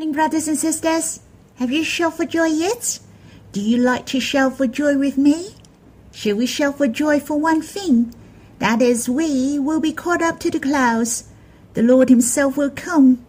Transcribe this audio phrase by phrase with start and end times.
[0.00, 1.20] morning, brothers and sisters.
[1.56, 3.00] Have you shout for joy yet?
[3.52, 5.50] Do you like to shout for joy with me?
[6.10, 8.14] Shall we shout for joy for one thing?
[8.60, 11.24] That is, we will be caught up to the clouds.
[11.74, 13.26] The Lord Himself will come.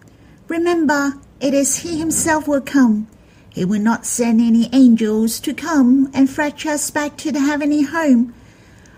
[0.48, 3.08] Remember, it is He Himself will come.
[3.50, 7.82] He will not send any angels to come and fetch us back to the heavenly
[7.82, 8.34] home.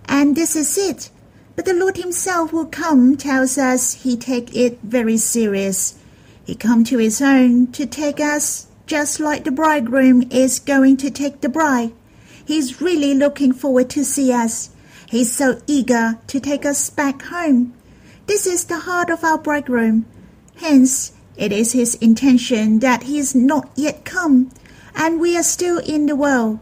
[0.05, 1.09] And this is it.
[1.55, 5.97] But the Lord Himself will come, tells us He take it very serious.
[6.45, 11.09] He come to his own to take us just like the bridegroom is going to
[11.09, 11.93] take the bride.
[12.45, 14.69] He's really looking forward to see us.
[15.07, 17.73] He's so eager to take us back home.
[18.25, 20.05] This is the heart of our bridegroom.
[20.55, 24.51] Hence, it is his intention that he is not yet come,
[24.95, 26.59] and we are still in the world.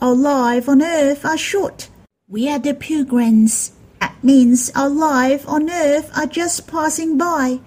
[0.00, 1.88] Our life on earth are short.
[2.28, 3.72] We are the pilgrims.
[4.00, 7.60] That means our life on earth are just passing by.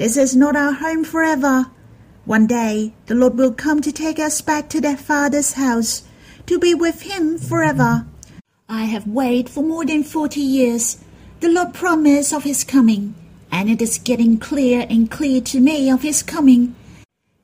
[0.00, 1.66] This is not our home forever.
[2.24, 6.04] One day the Lord will come to take us back to their Father's house,
[6.46, 8.06] to be with Him forever.
[8.66, 11.04] I have waited for more than forty years.
[11.40, 13.14] The Lord promised of His coming,
[13.52, 16.74] and it is getting clear and clear to me of His coming.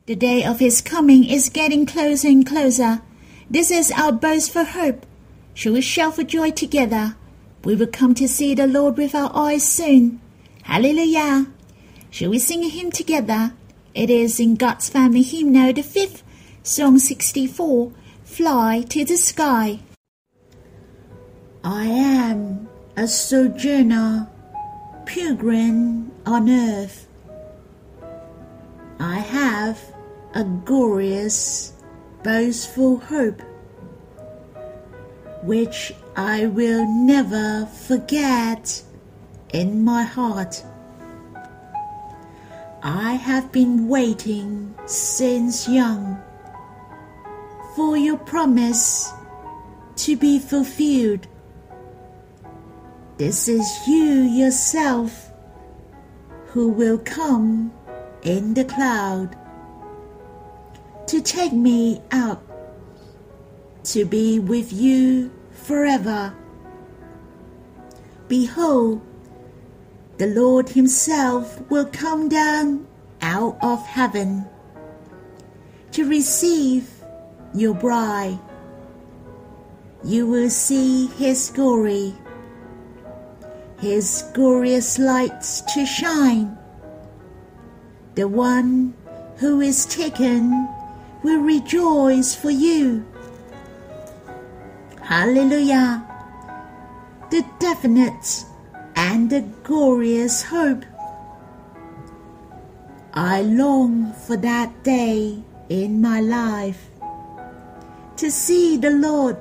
[0.07, 3.03] The day of His coming is getting closer and closer.
[3.51, 5.05] This is our boast for hope.
[5.53, 7.17] Shall we shout for joy together?
[7.65, 10.23] We will come to see the Lord with our eyes soon.
[10.63, 11.49] Hallelujah!
[12.17, 13.53] Shall we sing a hymn together?
[13.93, 16.23] It is in God's Family Hymnal, the fifth,
[16.63, 17.93] Song 64,
[18.25, 19.81] Fly to the Sky.
[21.63, 24.31] I am a sojourner,
[25.05, 27.07] pilgrim on earth.
[28.99, 29.79] I have
[30.33, 31.75] a glorious,
[32.23, 33.43] boastful hope,
[35.43, 38.83] which I will never forget
[39.53, 40.65] in my heart.
[42.89, 46.23] I have been waiting since young
[47.75, 49.13] for your promise
[49.97, 51.27] to be fulfilled.
[53.17, 54.05] This is you
[54.39, 55.33] yourself
[56.53, 57.73] who will come
[58.23, 59.37] in the cloud
[61.09, 62.41] to take me out
[63.87, 66.33] to be with you forever.
[68.29, 69.01] Behold,
[70.19, 72.87] the Lord Himself will come down
[73.21, 74.47] out of heaven
[75.93, 76.89] to receive
[77.55, 78.39] your bride.
[80.05, 82.15] You will see His glory,
[83.79, 86.57] His glorious lights to shine.
[88.15, 88.95] The one
[89.37, 90.67] who is taken
[91.23, 93.05] will rejoice for you.
[95.03, 96.03] Hallelujah!
[97.31, 98.47] The definite
[99.07, 100.85] and a glorious hope.
[103.15, 106.91] I long for that day in my life
[108.17, 109.37] to see the Lord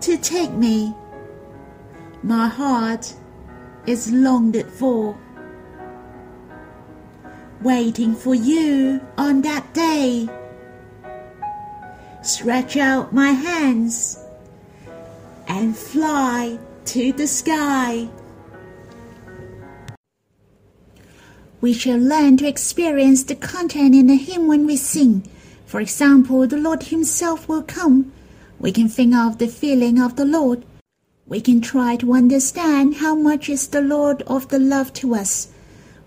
[0.00, 0.92] to take me.
[2.24, 3.14] My heart
[3.86, 5.16] is longed for,
[7.62, 10.28] waiting for you on that day.
[12.22, 14.18] Stretch out my hands
[15.46, 18.08] and fly to the sky.
[21.60, 25.22] We shall learn to experience the content in the hymn when we sing.
[25.64, 28.12] For example, the Lord Himself will come.
[28.58, 30.64] We can think of the feeling of the Lord.
[31.26, 35.48] We can try to understand how much is the Lord of the love to us.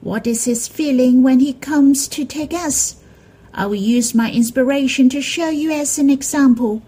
[0.01, 2.95] What is His feeling when He comes to take us?
[3.53, 6.81] I will use my inspiration to show you as an example.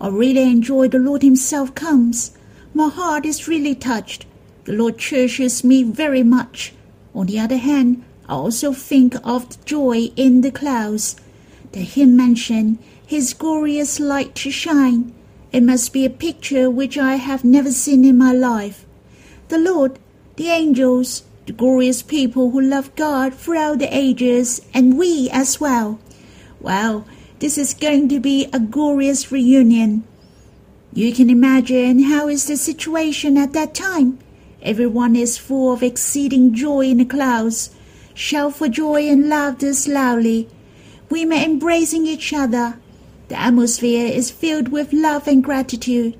[0.00, 2.36] I really enjoy the Lord Himself comes.
[2.74, 4.26] My heart is really touched.
[4.64, 6.74] The Lord cherishes me very much.
[7.14, 11.16] On the other hand, I also think of the joy in the clouds.
[11.72, 15.12] The hymn mentioned his glorious light to shine.
[15.52, 18.86] It must be a picture which I have never seen in my life.
[19.48, 19.98] The Lord,
[20.36, 25.98] the angels, the glorious people who love God throughout the ages, and we as well.
[26.60, 27.04] Well,
[27.40, 30.04] this is going to be a glorious reunion.
[30.92, 34.20] You can imagine how is the situation at that time.
[34.62, 37.70] Everyone is full of exceeding joy in the clouds.
[38.12, 40.48] Shout for joy and laughter loudly.
[41.08, 42.78] Women embracing each other.
[43.28, 46.18] The atmosphere is filled with love and gratitude.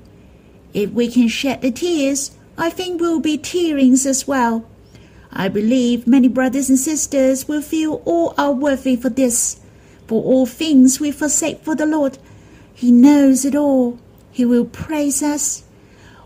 [0.73, 4.65] If we can shed the tears, I think we'll be tearings as well.
[5.31, 9.59] I believe many brothers and sisters will feel all are worthy for this.
[10.07, 12.17] For all things we forsake for the Lord.
[12.73, 13.99] He knows it all.
[14.31, 15.63] He will praise us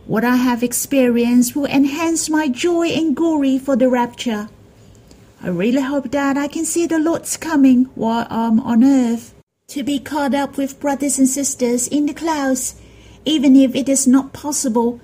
[0.07, 4.50] what I have experienced will enhance my joy and glory for the rapture.
[5.42, 9.34] I really hope that I can see the Lord's coming while I'm on earth.
[9.69, 12.75] To be caught up with brothers and sisters in the clouds,
[13.25, 15.00] even if it is not possible,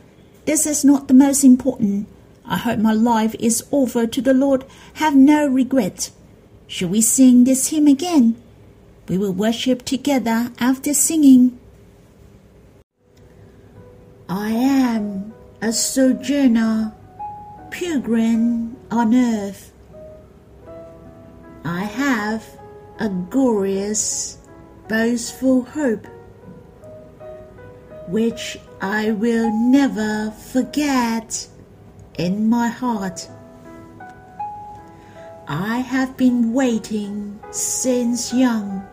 [0.45, 2.07] this is not the most important.
[2.45, 4.65] I hope my life is over to the Lord,
[4.95, 6.11] have no regret.
[6.67, 8.35] Should we sing this hymn again?
[9.07, 11.59] We will worship together after singing.
[14.31, 16.93] I am a sojourner,
[17.69, 19.73] pilgrim on earth.
[21.65, 22.45] I have
[22.97, 24.37] a glorious,
[24.87, 26.07] boastful hope,
[28.07, 31.45] which I will never forget
[32.17, 33.27] in my heart.
[35.49, 38.87] I have been waiting since young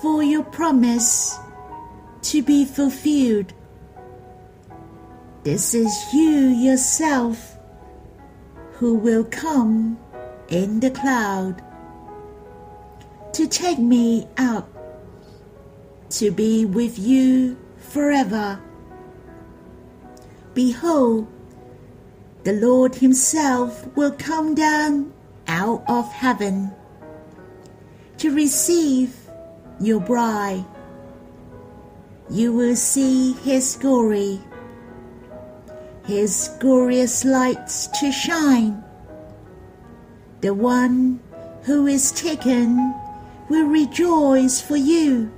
[0.00, 1.38] for your promise
[2.22, 3.52] to be fulfilled.
[5.44, 7.58] This is you yourself
[8.74, 9.98] who will come
[10.48, 11.62] in the cloud
[13.32, 14.68] to take me out
[16.10, 18.60] to be with you forever.
[20.54, 21.26] Behold,
[22.44, 25.12] the Lord Himself will come down
[25.48, 26.70] out of heaven
[28.18, 29.16] to receive
[29.80, 30.64] your bride.
[32.30, 34.40] You will see his glory,
[36.04, 38.82] his glorious lights to shine.
[40.40, 41.20] The one
[41.62, 42.94] who is taken
[43.48, 45.30] will rejoice for you.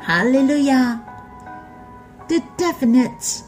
[0.00, 1.00] Hallelujah!
[2.28, 3.42] The definite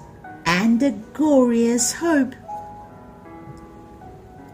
[0.46, 2.34] and the glorious hope.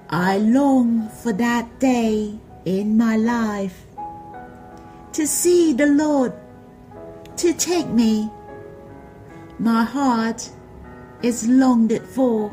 [0.08, 3.86] I long for that day in my life
[5.12, 6.32] to see the Lord,
[7.36, 8.30] to take me.
[9.58, 10.50] My heart
[11.22, 12.52] is longed for,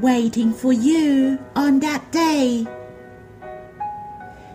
[0.00, 2.66] waiting for you on that day.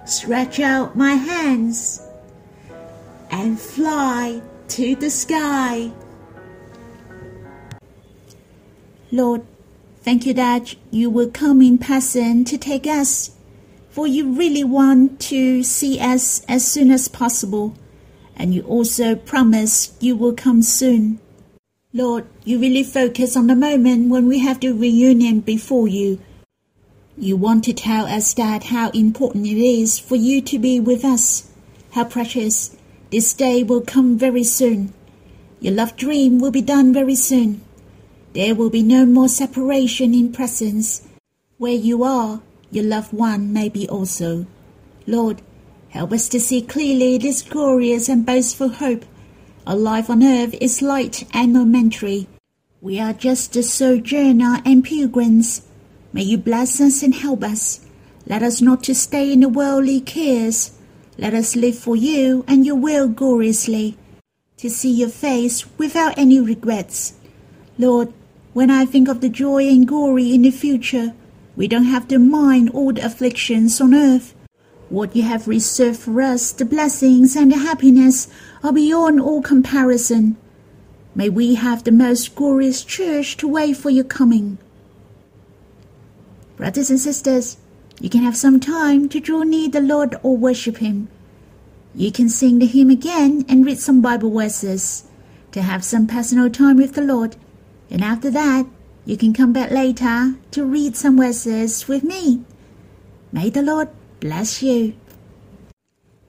[0.06, 2.02] Stretch out my hands
[3.30, 5.92] and fly to the sky.
[9.12, 9.44] Lord,
[10.02, 13.32] thank you that you will come in person to take us
[13.90, 17.76] for you really want to see us as soon as possible,
[18.36, 21.20] and you also promise you will come soon.
[21.92, 26.20] Lord, you really focus on the moment when we have the reunion before you.
[27.18, 31.04] You want to tell us that how important it is for you to be with
[31.04, 31.50] us,
[31.94, 32.78] how precious
[33.12, 34.94] this day will come very soon.
[35.60, 37.62] Your love dream will be done very soon.
[38.34, 41.08] There will be no more separation in presence.
[41.58, 44.46] Where you are, your loved one may be also.
[45.08, 45.42] Lord,
[45.90, 49.06] help us to see clearly this glorious and boastful hope.
[49.70, 52.28] Our life on earth is light and momentary.
[52.82, 55.62] We are just a sojourner and pilgrims.
[56.12, 57.86] May you bless us and help us.
[58.26, 60.72] Let us not to stay in the worldly cares.
[61.20, 63.96] Let us live for you and your will gloriously,
[64.58, 67.14] to see your face without any regrets.
[67.78, 68.12] Lord,
[68.54, 71.14] when I think of the joy and glory in the future,
[71.56, 74.34] we don't have to mind all the afflictions on earth.
[74.90, 78.28] What you have reserved for us, the blessings and the happiness,
[78.64, 80.36] are beyond all comparison.
[81.14, 84.58] May we have the most glorious church to wait for your coming.
[86.58, 87.58] Brothers and sisters,
[88.02, 91.08] you can have some time to draw near the Lord or worship Him.
[91.94, 95.04] You can sing the hymn again and read some Bible verses
[95.52, 97.36] to have some personal time with the Lord.
[97.92, 98.66] And after that,
[99.06, 102.44] you can come back later to read some verses with me.
[103.32, 104.96] May the Lord bless you.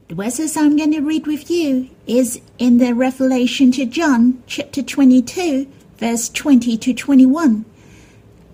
[0.08, 4.82] The verses I'm going to read with you is in the Revelation to John, chapter
[4.82, 5.68] 22,
[5.98, 7.64] verse 20 to 21.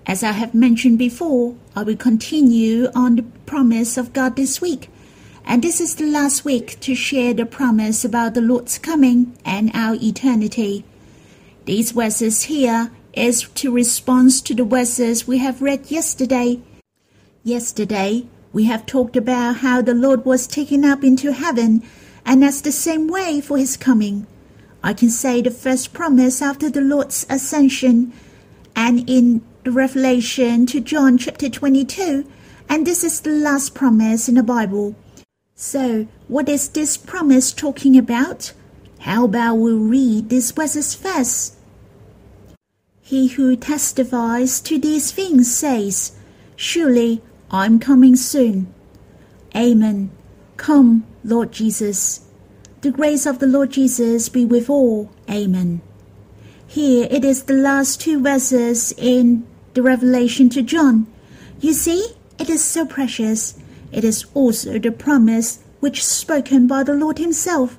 [0.06, 4.90] As I have mentioned before, I will continue on the promise of God this week.
[5.44, 9.70] And this is the last week to share the promise about the Lord's coming and
[9.74, 10.84] our eternity.
[11.64, 16.60] These verses here is to respond to the verses we have read yesterday.
[17.44, 18.26] Yesterday,
[18.56, 21.82] we have talked about how the Lord was taken up into heaven,
[22.24, 24.26] and that's the same way for his coming.
[24.82, 28.14] I can say the first promise after the Lord's ascension,
[28.74, 32.26] and in the Revelation to John chapter 22,
[32.66, 34.96] and this is the last promise in the Bible.
[35.54, 38.54] So, what is this promise talking about?
[39.00, 41.56] How about we read these verses first?
[43.02, 46.12] He who testifies to these things says,
[46.56, 48.72] Surely I'm coming soon.
[49.54, 50.10] Amen.
[50.56, 52.26] Come, Lord Jesus.
[52.80, 55.10] The grace of the Lord Jesus be with all.
[55.30, 55.80] Amen.
[56.66, 61.06] Here it is the last two verses in the revelation to John.
[61.60, 63.58] You see, it is so precious.
[63.92, 67.78] It is also the promise which spoken by the Lord himself.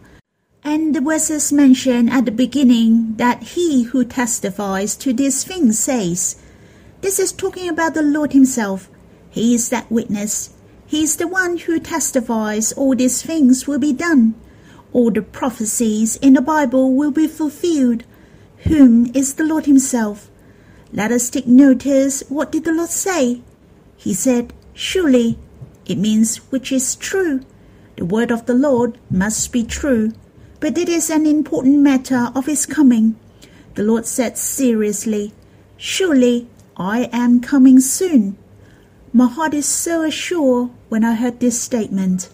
[0.64, 6.42] And the verses mentioned at the beginning that he who testifies to these things says,
[7.02, 8.90] This is talking about the Lord himself.
[9.38, 10.50] He is that witness.
[10.88, 14.34] He is the one who testifies all these things will be done.
[14.92, 18.04] All the prophecies in the Bible will be fulfilled.
[18.64, 20.32] Whom is the Lord himself?
[20.92, 23.44] Let us take notice what did the Lord say?
[23.96, 25.38] He said, Surely.
[25.86, 27.42] It means which is true.
[27.96, 30.14] The word of the Lord must be true.
[30.60, 33.18] But it is an important matter of his coming.
[33.76, 35.32] The Lord said seriously,
[35.78, 38.36] Surely I am coming soon.
[39.18, 42.30] My heart is so assured when I heard this statement.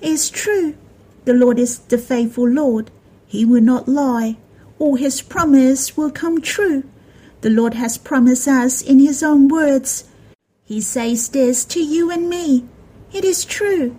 [0.00, 0.76] It is true.
[1.24, 2.92] The Lord is the faithful Lord.
[3.26, 4.36] He will not lie.
[4.78, 6.84] All his promise will come true.
[7.40, 10.04] The Lord has promised us in his own words.
[10.62, 12.64] He says this to you and me.
[13.12, 13.96] It is true.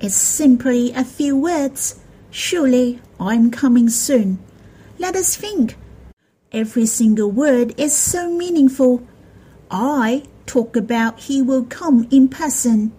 [0.00, 2.00] It's simply a few words.
[2.30, 4.38] Surely I'm coming soon.
[4.98, 5.76] Let us think.
[6.50, 9.06] Every single word is so meaningful.
[9.70, 12.92] I talk about he will come in person.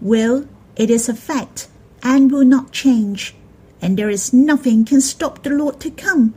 [0.00, 1.68] Well, it is a fact
[2.02, 3.34] and will not change.
[3.80, 6.34] And there is nothing can stop the Lord to come.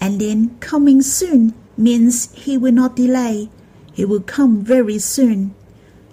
[0.00, 3.50] And then coming soon means he will not delay.
[3.92, 5.54] He will come very soon.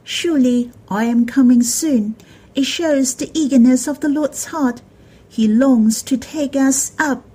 [0.03, 2.15] Surely I am coming soon.
[2.55, 4.82] It shows the eagerness of the Lord's heart.
[5.27, 7.25] He longs to take us up,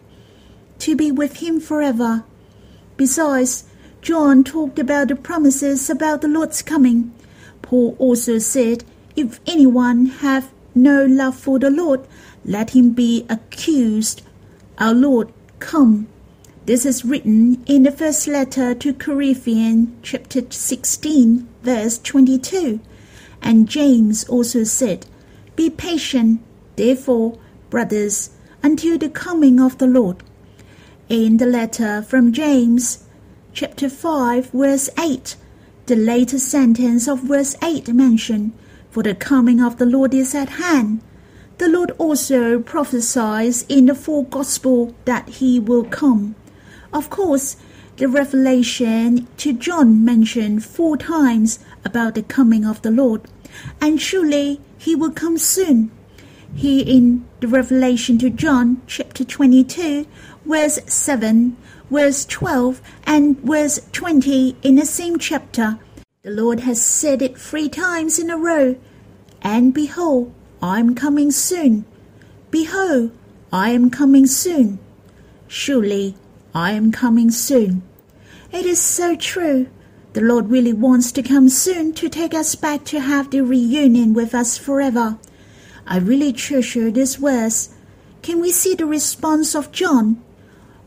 [0.79, 2.25] to be with him forever.
[2.97, 3.65] Besides,
[4.03, 7.13] John talked about the promises about the Lord's coming.
[7.61, 8.83] Paul also said,
[9.15, 12.07] If anyone have no love for the Lord,
[12.45, 14.23] let him be accused.
[14.79, 16.09] Our Lord, come.
[16.65, 22.81] This is written in the first letter to Corinthians, chapter 16, verse 22.
[23.43, 25.05] And James also said,
[25.57, 26.41] Be patient,
[26.77, 27.39] therefore,
[27.69, 28.31] brothers,
[28.63, 30.23] until the coming of the Lord.
[31.11, 33.05] In the letter from James,
[33.53, 35.37] chapter 5, verse 8,
[35.87, 38.53] the later sentence of verse 8 mentioned,
[38.91, 41.01] For the coming of the Lord is at hand.
[41.59, 46.35] The Lord also prophesies in the four gospel that he will come.
[46.93, 47.57] Of course,
[47.97, 53.23] the revelation to John mentioned four times about the coming of the Lord,
[53.81, 55.91] and surely he will come soon.
[56.55, 60.07] Here in the revelation to John, chapter 22,
[60.47, 61.57] verse 7,
[61.91, 65.79] verse 12, and verse 20 in the same chapter.
[66.23, 68.77] The Lord has said it three times in a row.
[69.43, 70.33] And behold,
[70.63, 71.85] I am coming soon.
[72.51, 73.11] Behold,
[73.53, 74.79] I am coming soon.
[75.49, 76.15] Surely,
[76.55, 77.83] I am coming soon.
[78.53, 79.69] It is so true.
[80.13, 84.13] The Lord really wants to come soon to take us back to have the reunion
[84.13, 85.19] with us forever.
[85.87, 87.71] I really treasure this verse.
[88.23, 90.23] Can we see the response of John?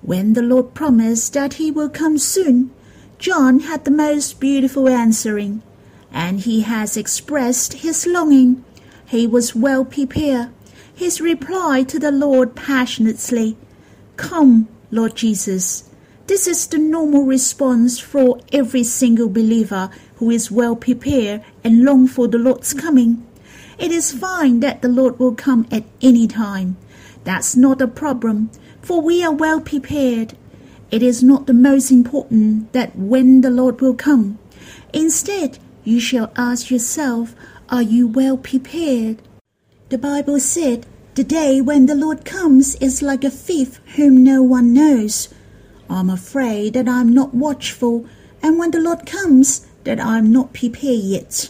[0.03, 2.71] When the Lord promised that he will come soon,
[3.19, 5.61] John had the most beautiful answering,
[6.11, 8.65] and he has expressed his longing.
[9.05, 10.49] He was well prepared.
[10.93, 13.55] His reply to the Lord passionately,
[14.17, 15.89] Come, Lord Jesus.
[16.27, 22.07] This is the normal response for every single believer who is well prepared and long
[22.07, 23.25] for the Lord's coming.
[23.77, 26.75] It is fine that the Lord will come at any time.
[27.23, 28.49] That's not a problem
[28.83, 30.35] for we are well prepared.
[30.91, 34.37] It is not the most important that when the Lord will come.
[34.93, 37.33] Instead, you shall ask yourself,
[37.69, 39.21] Are you well prepared?
[39.89, 40.85] The Bible said,
[41.15, 45.33] The day when the Lord comes is like a thief whom no one knows.
[45.89, 48.05] I'm afraid that I'm not watchful,
[48.41, 51.49] and when the Lord comes, that I'm not prepared yet.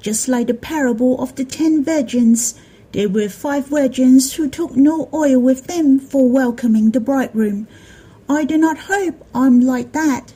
[0.00, 2.54] Just like the parable of the ten virgins,
[2.96, 7.68] there were five virgins who took no oil with them for welcoming the bridegroom.
[8.26, 10.32] I do not hope I'm like that.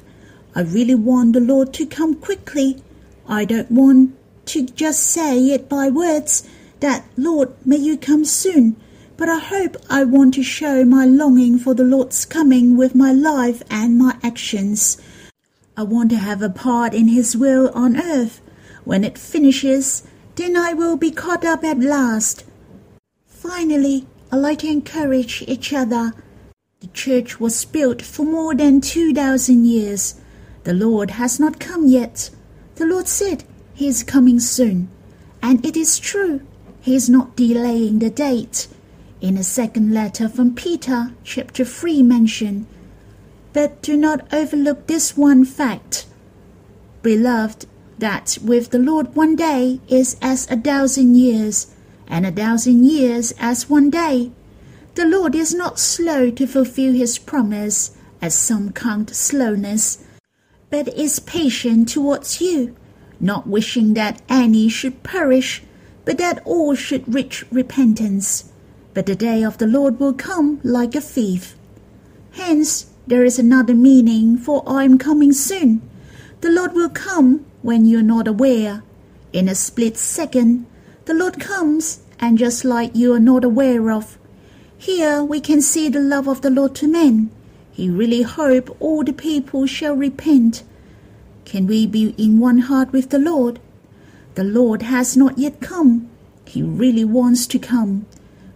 [0.54, 2.82] I really want the Lord to come quickly.
[3.26, 4.14] I don't want
[4.48, 6.46] to just say it by words
[6.80, 8.76] that, Lord, may you come soon.
[9.16, 13.10] But I hope I want to show my longing for the Lord's coming with my
[13.10, 15.00] life and my actions.
[15.78, 18.42] I want to have a part in His will on earth.
[18.84, 22.44] When it finishes, then I will be caught up at last.
[23.52, 26.12] Finally, I like to encourage each other.
[26.78, 30.20] The church was built for more than 2,000 years.
[30.62, 32.30] The Lord has not come yet.
[32.76, 33.42] The Lord said
[33.74, 34.88] He is coming soon.
[35.42, 36.46] And it is true,
[36.80, 38.68] He is not delaying the date.
[39.20, 42.68] In a second letter from Peter, chapter 3, mention,
[43.52, 46.06] But do not overlook this one fact.
[47.02, 47.66] Beloved,
[47.98, 51.74] that with the Lord one day is as a thousand years,
[52.10, 54.32] and a thousand years as one day.
[54.96, 60.04] The Lord is not slow to fulfill his promise, as some count slowness,
[60.68, 62.76] but is patient towards you,
[63.20, 65.62] not wishing that any should perish,
[66.04, 68.52] but that all should reach repentance.
[68.92, 71.54] But the day of the Lord will come like a thief.
[72.32, 75.80] Hence, there is another meaning for I am coming soon.
[76.40, 78.82] The Lord will come when you're not aware.
[79.32, 80.66] In a split second,
[81.04, 84.18] the Lord comes, and just like you are not aware of.
[84.76, 87.30] Here we can see the love of the Lord to men.
[87.72, 90.62] He really hope all the people shall repent.
[91.44, 93.58] Can we be in one heart with the Lord?
[94.34, 96.08] The Lord has not yet come.
[96.46, 98.06] He really wants to come.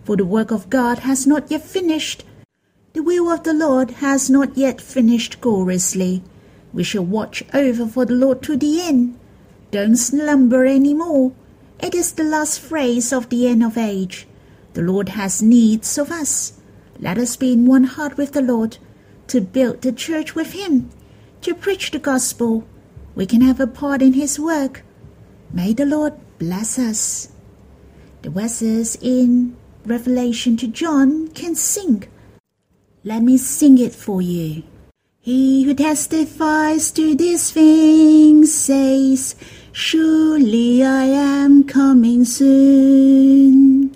[0.04, 2.24] For the work of God has not yet finished.
[2.92, 6.22] The will of the Lord has not yet finished gloriously.
[6.72, 9.18] We shall watch over for the Lord to the end.
[9.70, 11.32] Don't slumber any more.
[11.84, 14.26] It is the last phrase of the end of age.
[14.72, 16.54] The Lord has needs of us.
[16.98, 18.78] Let us be in one heart with the Lord,
[19.26, 20.88] to build the church with Him,
[21.42, 22.66] to preach the gospel.
[23.14, 24.82] We can have a part in His work.
[25.52, 27.28] May the Lord bless us.
[28.22, 32.04] The verses in Revelation to John can sing.
[33.04, 34.62] Let me sing it for you.
[35.20, 39.36] He who testifies to these things says,
[39.76, 43.92] Surely I am coming soon.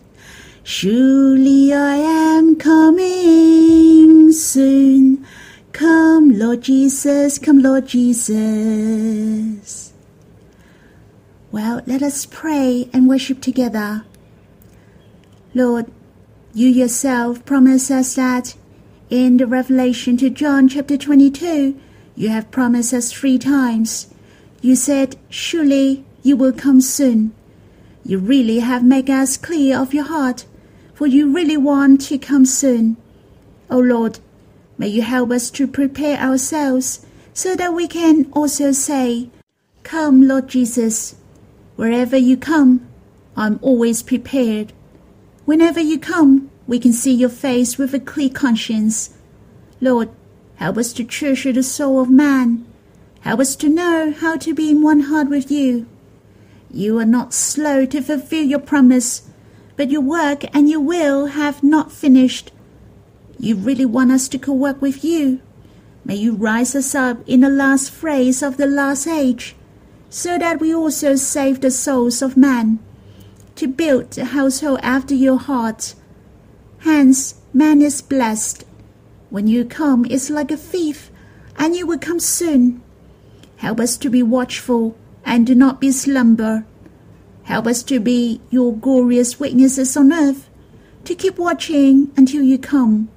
[0.64, 5.24] Surely I am coming soon.
[5.70, 8.32] Come, Lord Jesus, come, Lord Jesus.
[11.52, 14.04] Well, let us pray and worship together.
[15.54, 15.86] Lord,
[16.54, 18.56] you yourself promise us that
[19.10, 21.78] in the Revelation to John chapter 22,
[22.16, 24.12] you have promised us three times.
[24.60, 27.32] You said, Surely you will come soon.
[28.04, 30.46] You really have made us clear of your heart,
[30.94, 32.96] for you really want to come soon.
[33.70, 34.18] O oh Lord,
[34.76, 39.30] may you help us to prepare ourselves so that we can also say,
[39.82, 41.14] Come, Lord Jesus.
[41.76, 42.88] Wherever you come,
[43.36, 44.72] I'm always prepared.
[45.44, 49.16] Whenever you come, we can see your face with a clear conscience.
[49.80, 50.10] Lord,
[50.56, 52.66] help us to treasure the soul of man.
[53.20, 55.86] Help us to know how to be in one heart with you.
[56.70, 59.28] You are not slow to fulfill your promise,
[59.76, 62.50] but your work and your will have not finished.
[63.38, 65.40] You really want us to co-work with you.
[66.04, 69.54] May you rise us up in the last phrase of the last age,
[70.10, 72.78] so that we also save the souls of man,
[73.56, 75.94] to build a household after your heart
[76.82, 78.64] Hence, man is blessed.
[79.30, 81.10] When you come, it's like a thief,
[81.56, 82.82] and you will come soon.
[83.58, 86.64] Help us to be watchful and do not be slumber.
[87.44, 90.48] Help us to be your glorious witnesses on earth,
[91.04, 93.08] to keep watching until you come.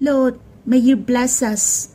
[0.00, 1.94] Lord, may you bless us.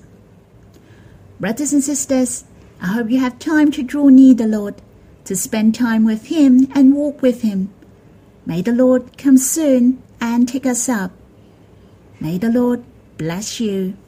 [1.39, 2.45] Brothers and sisters,
[2.81, 4.75] I hope you have time to draw near the Lord,
[5.25, 7.73] to spend time with Him and walk with Him.
[8.45, 11.11] May the Lord come soon and take us up.
[12.19, 12.83] May the Lord
[13.17, 13.95] bless you.